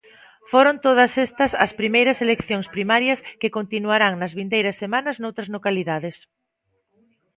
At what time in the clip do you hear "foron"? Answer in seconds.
0.51-0.75